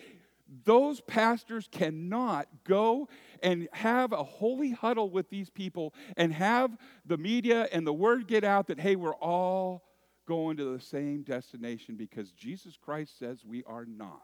those 0.66 1.00
pastors 1.00 1.70
cannot 1.72 2.50
go 2.66 3.08
and 3.42 3.70
have 3.72 4.12
a 4.12 4.26
holy 4.26 4.72
huddle 4.72 5.10
with 5.10 5.30
these 5.30 5.50
people 5.50 5.94
and 6.18 6.34
have 6.34 6.76
the 7.06 7.18
media 7.18 7.70
and 7.72 7.88
the 7.88 7.94
word 7.94 8.28
get 8.28 8.44
out 8.44 8.68
that, 8.68 8.82
hey, 8.82 8.98
we're 8.98 9.16
all 9.16 9.86
going 10.28 10.58
to 10.58 10.74
the 10.74 10.82
same 10.82 11.24
destination 11.24 11.96
because 11.96 12.34
Jesus 12.34 12.76
Christ 12.76 13.18
says 13.18 13.46
we 13.46 13.64
are 13.64 13.86
not. 13.86 14.24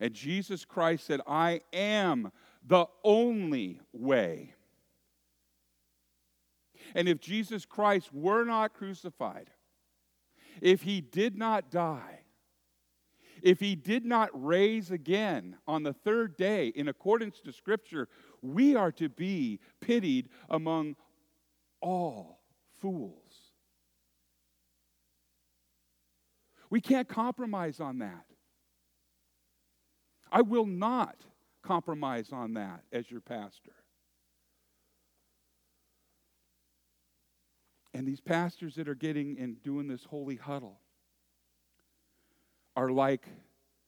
And 0.00 0.14
Jesus 0.14 0.64
Christ 0.64 1.06
said, 1.06 1.20
I 1.26 1.60
am 1.72 2.32
the 2.66 2.86
only 3.04 3.80
way. 3.92 4.54
And 6.94 7.08
if 7.08 7.20
Jesus 7.20 7.66
Christ 7.66 8.12
were 8.12 8.44
not 8.44 8.72
crucified, 8.72 9.50
if 10.60 10.82
he 10.82 11.00
did 11.00 11.36
not 11.36 11.70
die, 11.70 12.20
if 13.42 13.60
he 13.60 13.74
did 13.74 14.04
not 14.04 14.30
raise 14.32 14.90
again 14.90 15.56
on 15.66 15.82
the 15.82 15.92
third 15.92 16.36
day 16.36 16.68
in 16.68 16.88
accordance 16.88 17.40
to 17.40 17.52
Scripture, 17.52 18.08
we 18.42 18.74
are 18.74 18.92
to 18.92 19.08
be 19.08 19.60
pitied 19.80 20.28
among 20.48 20.96
all 21.80 22.40
fools. 22.80 23.52
We 26.70 26.80
can't 26.80 27.08
compromise 27.08 27.80
on 27.80 27.98
that. 27.98 28.29
I 30.30 30.42
will 30.42 30.66
not 30.66 31.16
compromise 31.62 32.32
on 32.32 32.54
that 32.54 32.82
as 32.92 33.10
your 33.10 33.20
pastor. 33.20 33.74
And 37.92 38.06
these 38.06 38.20
pastors 38.20 38.76
that 38.76 38.88
are 38.88 38.94
getting 38.94 39.38
and 39.38 39.62
doing 39.62 39.88
this 39.88 40.04
holy 40.04 40.36
huddle, 40.36 40.80
are 42.76 42.90
like 42.90 43.26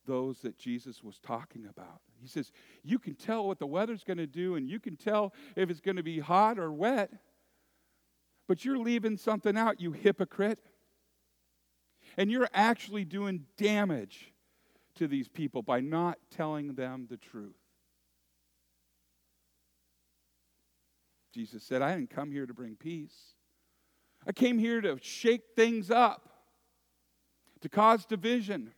those 0.06 0.38
that 0.40 0.58
Jesus 0.58 1.02
was 1.02 1.18
talking 1.20 1.66
about. 1.66 2.00
He 2.20 2.26
says, 2.26 2.52
You 2.82 2.98
can 2.98 3.14
tell 3.14 3.46
what 3.46 3.58
the 3.58 3.66
weather's 3.66 4.04
going 4.04 4.18
to 4.18 4.26
do, 4.26 4.56
and 4.56 4.68
you 4.68 4.80
can 4.80 4.96
tell 4.96 5.32
if 5.56 5.70
it's 5.70 5.80
going 5.80 5.96
to 5.96 6.02
be 6.02 6.18
hot 6.18 6.58
or 6.58 6.72
wet, 6.72 7.12
but 8.48 8.64
you're 8.64 8.78
leaving 8.78 9.16
something 9.16 9.56
out, 9.56 9.80
you 9.80 9.92
hypocrite. 9.92 10.58
And 12.18 12.30
you're 12.30 12.48
actually 12.52 13.06
doing 13.06 13.46
damage 13.56 14.31
to 14.96 15.08
these 15.08 15.28
people 15.28 15.62
by 15.62 15.80
not 15.80 16.18
telling 16.30 16.74
them 16.74 17.06
the 17.08 17.16
truth. 17.16 17.56
Jesus 21.34 21.62
said, 21.62 21.80
I 21.80 21.94
didn't 21.94 22.10
come 22.10 22.30
here 22.30 22.46
to 22.46 22.52
bring 22.52 22.76
peace. 22.76 23.34
I 24.26 24.32
came 24.32 24.58
here 24.58 24.80
to 24.80 24.98
shake 25.00 25.42
things 25.56 25.90
up 25.90 26.28
to 27.62 27.68
cause 27.68 28.04
division. 28.04 28.72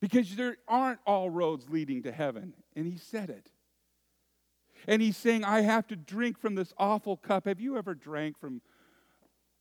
Because 0.00 0.34
there 0.34 0.56
aren't 0.66 0.98
all 1.06 1.30
roads 1.30 1.68
leading 1.68 2.02
to 2.04 2.12
heaven. 2.12 2.54
And 2.74 2.86
he 2.86 2.96
said 2.96 3.30
it. 3.30 3.50
And 4.88 5.00
he's 5.00 5.16
saying, 5.16 5.44
I 5.44 5.60
have 5.60 5.86
to 5.88 5.96
drink 5.96 6.40
from 6.40 6.56
this 6.56 6.72
awful 6.76 7.16
cup. 7.16 7.46
Have 7.46 7.60
you 7.60 7.76
ever 7.76 7.94
drank 7.94 8.38
from 8.38 8.62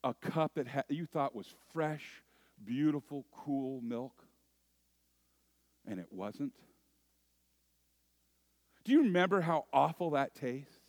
a 0.04 0.16
cup 0.16 0.54
that 0.56 0.68
ha- 0.68 0.84
you 0.90 1.06
thought 1.06 1.36
was 1.36 1.54
fresh, 1.72 2.24
beautiful, 2.66 3.26
cool 3.32 3.82
milk? 3.82 4.24
And 5.86 6.00
it 6.00 6.08
wasn't? 6.12 6.54
Do 8.84 8.92
you 8.92 9.04
remember 9.04 9.42
how 9.42 9.66
awful 9.72 10.12
that 10.12 10.36
tastes? 10.36 10.80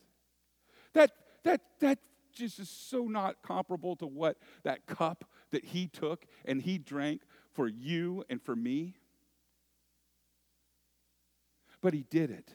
That, 0.94 1.10
that, 1.44 1.60
that 1.80 1.98
just 2.32 2.58
is 2.58 2.68
so 2.68 3.04
not 3.04 3.42
comparable 3.42 3.96
to 3.96 4.06
what 4.06 4.38
that 4.62 4.86
cup 4.86 5.24
that 5.50 5.64
he 5.64 5.86
took 5.86 6.26
and 6.44 6.62
he 6.62 6.78
drank 6.78 7.22
for 7.52 7.68
you 7.68 8.24
and 8.28 8.42
for 8.42 8.56
me. 8.56 8.94
But 11.80 11.94
he 11.94 12.04
did 12.08 12.30
it. 12.30 12.54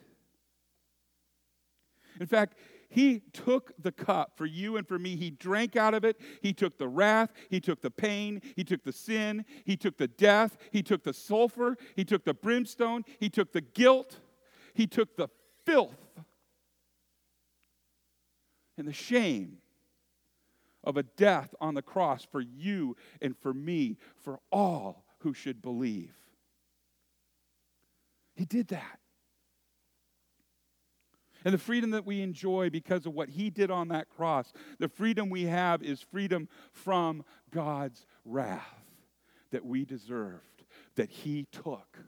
In 2.19 2.25
fact, 2.25 2.57
he 2.89 3.19
took 3.33 3.73
the 3.81 3.91
cup 3.91 4.33
for 4.37 4.45
you 4.45 4.77
and 4.77 4.87
for 4.87 4.97
me. 4.97 5.15
He 5.15 5.29
drank 5.29 5.75
out 5.75 5.93
of 5.93 6.05
it. 6.05 6.19
He 6.41 6.53
took 6.53 6.77
the 6.77 6.87
wrath. 6.87 7.31
He 7.49 7.59
took 7.59 7.81
the 7.81 7.91
pain. 7.91 8.41
He 8.55 8.63
took 8.63 8.83
the 8.83 8.93
sin. 8.93 9.45
He 9.65 9.75
took 9.75 9.97
the 9.97 10.07
death. 10.07 10.57
He 10.71 10.81
took 10.81 11.03
the 11.03 11.13
sulfur. 11.13 11.77
He 11.95 12.05
took 12.05 12.23
the 12.23 12.33
brimstone. 12.33 13.03
He 13.19 13.29
took 13.29 13.51
the 13.51 13.61
guilt. 13.61 14.19
He 14.73 14.87
took 14.87 15.17
the 15.17 15.27
filth 15.65 16.21
and 18.77 18.87
the 18.87 18.93
shame 18.93 19.57
of 20.83 20.95
a 20.95 21.03
death 21.03 21.53
on 21.59 21.73
the 21.73 21.81
cross 21.81 22.23
for 22.23 22.39
you 22.39 22.95
and 23.21 23.35
for 23.37 23.53
me, 23.53 23.97
for 24.23 24.39
all 24.51 25.03
who 25.19 25.33
should 25.33 25.61
believe. 25.61 26.13
He 28.35 28.45
did 28.45 28.69
that. 28.69 28.99
And 31.47 31.53
the 31.53 31.59
freedom 31.59 31.91
that 31.91 32.05
we 32.05 32.21
enjoy 32.21 32.69
because 32.69 33.05
of 33.05 33.13
what 33.13 33.29
he 33.29 33.49
did 33.49 33.71
on 33.71 33.87
that 33.87 34.09
cross, 34.09 34.51
the 34.79 34.89
freedom 34.89 35.29
we 35.29 35.43
have 35.43 35.81
is 35.81 36.01
freedom 36.01 36.49
from 36.73 37.23
God's 37.51 38.05
wrath 38.25 38.83
that 39.51 39.65
we 39.65 39.85
deserved, 39.85 40.65
that 40.97 41.09
he 41.09 41.47
took 41.49 41.99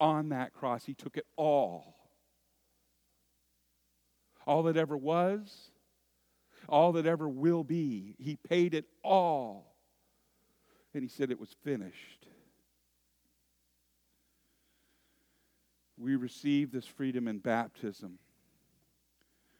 on 0.00 0.30
that 0.30 0.54
cross. 0.54 0.86
He 0.86 0.94
took 0.94 1.18
it 1.18 1.26
all. 1.36 1.94
All 4.46 4.62
that 4.62 4.78
ever 4.78 4.96
was, 4.96 5.72
all 6.66 6.92
that 6.92 7.04
ever 7.04 7.28
will 7.28 7.64
be. 7.64 8.16
He 8.18 8.36
paid 8.36 8.72
it 8.72 8.86
all. 9.04 9.74
And 10.94 11.02
he 11.02 11.08
said 11.10 11.30
it 11.30 11.38
was 11.38 11.54
finished. 11.64 12.26
We 15.98 16.16
receive 16.16 16.72
this 16.72 16.86
freedom 16.86 17.28
in 17.28 17.40
baptism. 17.40 18.18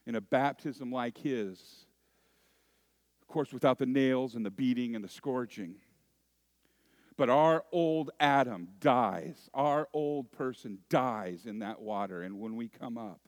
In 0.07 0.15
a 0.15 0.21
baptism 0.21 0.91
like 0.91 1.19
his, 1.19 1.87
of 3.23 3.29
course, 3.29 3.53
without 3.53 3.79
the 3.79 3.87
nails 3.87 4.35
and 4.35 4.45
the 4.45 4.51
beating 4.51 4.95
and 4.97 5.05
the 5.05 5.09
scourging. 5.09 5.77
But 7.17 7.29
our 7.29 7.65
old 7.71 8.11
Adam 8.19 8.69
dies. 8.81 9.51
Our 9.53 9.89
old 9.93 10.33
person 10.33 10.79
dies 10.89 11.45
in 11.45 11.59
that 11.59 11.81
water. 11.81 12.23
And 12.23 12.41
when 12.41 12.57
we 12.57 12.69
come 12.69 12.97
up, 12.97 13.21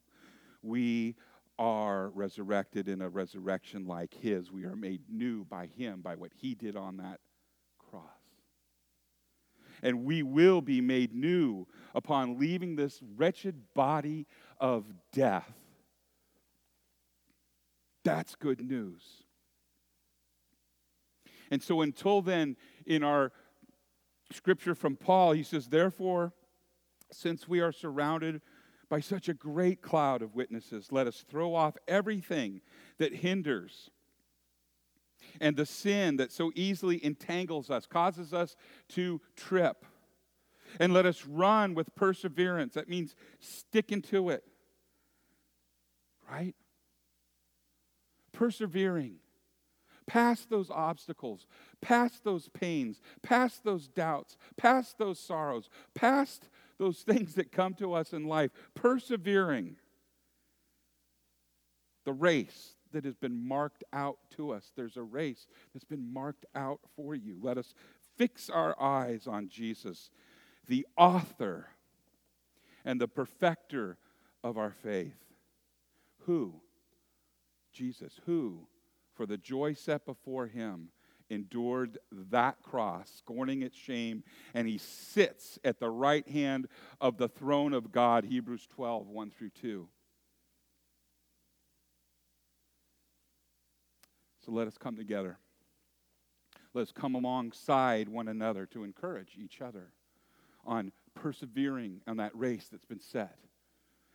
we 0.63 1.15
are 1.59 2.09
resurrected 2.11 2.89
in 2.89 3.03
a 3.03 3.09
resurrection 3.09 3.87
like 3.87 4.15
his. 4.15 4.51
We 4.51 4.65
are 4.65 4.75
made 4.75 5.03
new 5.11 5.45
by 5.45 5.67
him, 5.67 6.01
by 6.01 6.17
what 6.17 6.33
he 6.35 6.55
did 6.55 6.75
on 6.75 6.97
that 6.97 7.21
cross. 7.79 8.03
And 9.83 10.05
we 10.05 10.23
will 10.23 10.63
be 10.63 10.81
made 10.81 11.15
new 11.15 11.67
upon 11.95 12.39
leaving 12.39 12.77
this 12.77 13.01
wretched 13.17 13.75
body 13.75 14.27
of 14.59 14.87
death. 15.13 15.53
That's 18.05 18.35
good 18.35 18.61
news. 18.61 19.25
And 21.51 21.62
so, 21.62 21.83
until 21.83 22.23
then, 22.23 22.57
in 22.87 23.03
our 23.03 23.33
scripture 24.33 24.75
from 24.75 24.97
Paul, 24.97 25.33
he 25.33 25.43
says, 25.43 25.69
Therefore, 25.69 26.33
since 27.12 27.47
we 27.47 27.61
are 27.61 27.73
surrounded 27.73 28.41
by 28.88 29.01
such 29.01 29.29
a 29.29 29.35
great 29.35 29.83
cloud 29.83 30.23
of 30.23 30.35
witnesses, 30.35 30.88
let 30.91 31.07
us 31.07 31.25
throw 31.29 31.55
off 31.55 31.77
everything 31.87 32.61
that 32.99 33.15
hinders 33.15 33.91
and 35.41 35.57
the 35.57 35.67
sin 35.67 36.17
that 36.17 36.33
so 36.33 36.53
easily 36.55 37.05
entangles 37.05 37.71
us, 37.71 37.87
causes 37.87 38.33
us 38.35 38.57
to 38.88 39.21
trip. 39.37 39.85
And 40.81 40.93
let 40.93 41.07
us 41.07 41.27
run 41.27 41.75
with 41.75 41.95
perseverance. 41.95 42.75
That 42.75 42.88
means 42.88 43.15
sticking 43.41 44.03
to 44.03 44.31
it. 44.31 44.43
Right? 46.31 46.55
Persevering. 48.33 49.16
Past 50.07 50.51
those 50.51 50.71
obstacles, 50.71 51.47
past 51.81 52.25
those 52.25 52.49
pains, 52.49 53.01
past 53.23 53.62
those 53.62 53.87
doubts, 53.87 54.37
past 54.57 54.99
those 54.99 55.18
sorrows, 55.18 55.71
past 55.95 56.49
those 56.79 56.99
things 57.03 57.35
that 57.35 57.53
come 57.53 57.75
to 57.75 57.95
us 57.95 58.12
in 58.12 58.27
life. 58.27 58.51
Persevering. 58.75 59.77
The 62.05 62.12
race 62.12 62.75
that 62.92 63.05
has 63.05 63.16
been 63.16 63.47
marked 63.47 63.85
out 63.92 64.18
to 64.37 64.53
us. 64.53 64.73
There's 64.77 64.97
a 64.97 65.03
race 65.03 65.47
that's 65.73 65.85
been 65.85 66.12
marked 66.12 66.47
out 66.55 66.81
for 66.97 67.14
you. 67.14 67.38
Let 67.40 67.59
us 67.59 67.75
fix 68.16 68.51
our 68.51 68.81
eyes 68.81 69.27
on 69.27 69.49
Jesus, 69.49 70.11
the 70.66 70.87
author 70.97 71.68
and 72.85 73.01
the 73.01 73.09
perfecter 73.09 73.97
of 74.42 74.59
our 74.59 74.73
faith. 74.83 75.16
Who? 76.27 76.55
Jesus. 77.73 78.21
Who, 78.27 78.67
for 79.15 79.27
the 79.27 79.39
joy 79.39 79.75
set 79.75 80.05
before 80.07 80.47
him, 80.47 80.89
endured 81.31 81.99
that 82.31 82.61
cross, 82.63 83.11
scorning 83.17 83.63
its 83.63 83.77
shame, 83.77 84.23
and 84.55 84.69
he 84.69 84.79
sits 84.79 85.59
at 85.65 85.81
the 85.81 85.91
right 85.91 86.29
hand 86.29 86.69
of 87.01 87.17
the 87.17 87.29
throne 87.29 87.73
of 87.73 87.91
God. 87.91 88.25
Hebrews 88.25 88.67
12, 88.75 89.09
1 89.09 89.31
through 89.31 89.51
2. 89.51 89.89
So 94.45 94.53
let 94.53 94.67
us 94.67 94.77
come 94.77 94.97
together. 94.97 95.39
Let 96.75 96.83
us 96.83 96.93
come 96.93 97.15
alongside 97.15 98.09
one 98.09 98.29
another 98.29 98.67
to 98.67 98.83
encourage 98.83 99.37
each 99.39 99.61
other 99.61 99.93
on 100.65 100.93
persevering 101.15 102.01
on 102.07 102.17
that 102.17 102.37
race 102.37 102.69
that's 102.71 102.85
been 102.85 103.01
set, 103.01 103.39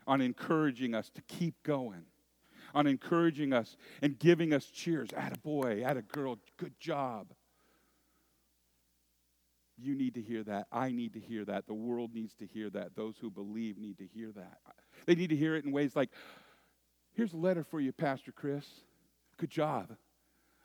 on 0.06 0.22
encouraging 0.22 0.96
us 0.96 1.10
to 1.12 1.22
keep 1.24 1.56
going, 1.63 2.04
on 2.73 2.88
encouraging 2.88 3.53
us 3.53 3.75
and 4.01 4.17
giving 4.17 4.53
us 4.53 4.65
cheers. 4.65 5.10
At 5.15 5.36
a 5.36 5.39
boy, 5.39 5.84
at 5.84 5.97
a 5.97 6.01
girl, 6.01 6.38
good 6.58 6.80
job. 6.80 7.27
You 9.80 9.95
need 9.95 10.15
to 10.15 10.21
hear 10.21 10.43
that. 10.43 10.67
I 10.71 10.91
need 10.91 11.13
to 11.13 11.19
hear 11.19 11.45
that. 11.45 11.67
The 11.67 11.73
world 11.73 12.13
needs 12.13 12.34
to 12.36 12.47
hear 12.47 12.69
that. 12.71 12.95
Those 12.95 13.15
who 13.19 13.30
believe 13.30 13.77
need 13.77 13.99
to 13.99 14.08
hear 14.08 14.32
that. 14.32 14.58
They 15.06 15.15
need 15.15 15.30
to 15.30 15.36
hear 15.36 15.56
it 15.56 15.65
in 15.65 15.71
ways 15.71 15.95
like 15.95 16.10
here's 17.13 17.34
a 17.34 17.38
letter 17.38 17.63
for 17.63 17.80
you, 17.80 17.91
Pastor 17.91 18.32
Chris. 18.32 18.65
Good 19.38 19.51
job. 19.51 19.95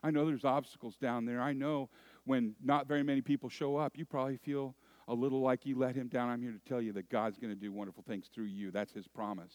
I 0.03 0.11
know 0.11 0.27
there's 0.27 0.45
obstacles 0.45 0.97
down 0.97 1.27
there. 1.27 1.41
I 1.41 1.53
know 1.53 1.91
when 2.25 2.55
not 2.63 2.89
very 2.89 3.03
many 3.03 3.21
people 3.21 3.49
show 3.49 3.77
up, 3.77 3.97
you 3.97 4.05
probably 4.05 4.37
feel 4.37 4.75
a 5.09 5.15
little 5.15 5.41
like 5.41 5.67
you 5.67 5.79
let 5.79 5.95
him 5.95 6.09
down. 6.09 6.29
I'm 6.29 6.43
here 6.43 6.53
to 6.53 6.69
tell 6.69 6.81
you 6.81 6.93
that 6.95 7.09
God's 7.09 7.39
going 7.39 7.53
to 7.53 7.59
do 7.59 7.73
wonderful 7.73 8.03
things 8.07 8.29
through 8.35 8.47
you. 8.47 8.71
That's 8.71 8.93
his 8.93 9.07
promise. 9.07 9.53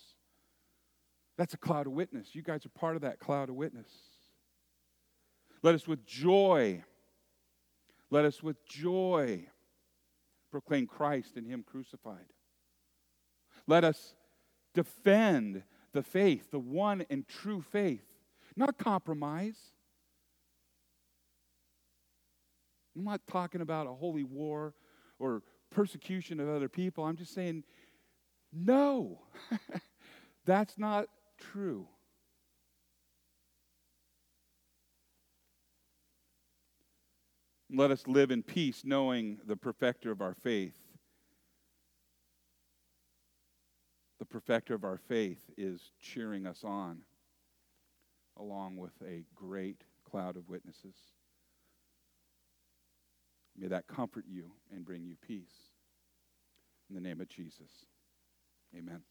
That's 1.37 1.53
a 1.53 1.57
cloud 1.57 1.87
of 1.87 1.93
witness. 1.93 2.33
You 2.33 2.41
guys 2.41 2.65
are 2.65 2.69
part 2.69 2.95
of 2.95 3.03
that 3.03 3.19
cloud 3.19 3.49
of 3.49 3.55
witness. 3.55 3.89
Let 5.63 5.75
us 5.75 5.87
with 5.87 6.05
joy, 6.05 6.83
let 8.09 8.25
us 8.25 8.41
with 8.41 8.63
joy 8.65 9.47
proclaim 10.51 10.87
Christ 10.87 11.35
and 11.35 11.45
him 11.45 11.63
crucified. 11.63 12.25
Let 13.67 13.83
us 13.83 14.15
defend 14.73 15.63
the 15.93 16.03
faith, 16.03 16.51
the 16.51 16.59
one 16.59 17.05
and 17.09 17.27
true 17.27 17.61
faith, 17.61 18.05
not 18.55 18.77
compromise 18.77 19.71
I'm 22.97 23.03
not 23.03 23.21
talking 23.27 23.61
about 23.61 23.85
a 23.85 23.93
holy 23.93 24.23
war 24.23 24.73
or 25.19 25.43
persecution 25.69 26.39
of 26.39 26.49
other 26.49 26.67
people. 26.67 27.03
I'm 27.03 27.15
just 27.15 27.33
saying, 27.33 27.63
no, 28.51 29.21
that's 30.45 30.77
not 30.77 31.07
true. 31.37 31.87
Let 37.69 37.91
us 37.91 38.07
live 38.07 38.31
in 38.31 38.43
peace, 38.43 38.83
knowing 38.85 39.39
the 39.45 39.57
perfecter 39.57 40.11
of 40.11 40.21
our 40.21 40.33
faith. 40.33 40.77
The 44.19 44.25
perfecter 44.25 44.73
of 44.73 44.83
our 44.83 44.97
faith 44.97 45.41
is 45.57 45.91
cheering 45.99 46.47
us 46.47 46.63
on, 46.63 46.99
along 48.37 48.77
with 48.77 48.93
a 49.05 49.25
great 49.35 49.83
cloud 50.09 50.37
of 50.37 50.49
witnesses. 50.49 50.95
May 53.57 53.67
that 53.67 53.87
comfort 53.87 54.25
you 54.27 54.51
and 54.71 54.85
bring 54.85 55.03
you 55.03 55.15
peace. 55.27 55.71
In 56.89 56.95
the 56.95 57.01
name 57.01 57.19
of 57.19 57.27
Jesus, 57.27 57.85
amen. 58.75 59.01